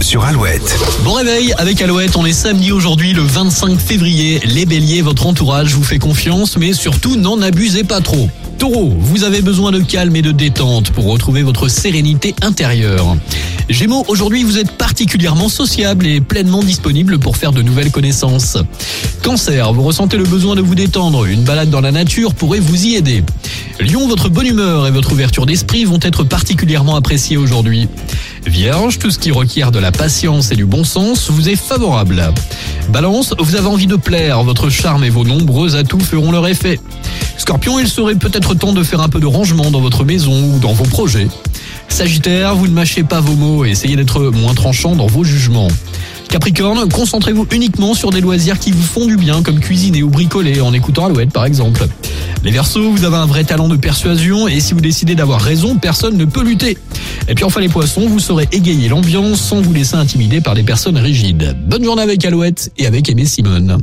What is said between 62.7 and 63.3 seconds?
et avec Aimé